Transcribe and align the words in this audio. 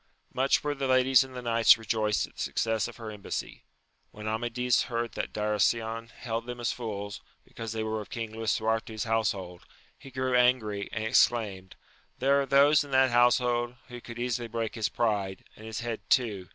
Much 0.33 0.63
were 0.63 0.73
the 0.73 0.87
ladies 0.87 1.23
and 1.23 1.35
the 1.35 1.43
knights 1.43 1.77
rejoiced 1.77 2.25
at 2.25 2.35
the 2.35 2.41
success 2.41 2.87
of 2.87 2.97
her 2.97 3.11
embassy. 3.11 3.65
When 4.09 4.27
Amadis 4.27 4.85
heard 4.89 5.11
that 5.11 5.31
Darasion 5.31 6.09
held 6.09 6.47
them 6.47 6.59
as 6.59 6.71
fools, 6.71 7.21
because 7.43 7.71
they 7.73 7.83
were 7.83 8.01
of 8.01 8.09
King 8.09 8.31
Lisuarte's 8.31 9.03
household, 9.03 9.63
he 9.99 10.09
grew 10.09 10.35
angry, 10.35 10.89
and 10.91 11.03
ex 11.03 11.27
claimed, 11.27 11.75
There 12.17 12.41
are 12.41 12.47
those 12.47 12.83
in 12.83 12.89
that 12.89 13.11
household 13.11 13.75
who 13.89 14.01
could 14.01 14.17
easily 14.17 14.47
break 14.47 14.73
his 14.73 14.89
pride, 14.89 15.43
and 15.55 15.67
his 15.67 15.81
head 15.81 16.01
too 16.09 16.49